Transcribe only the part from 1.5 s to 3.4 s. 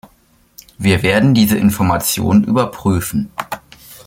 Informationen überprüfen.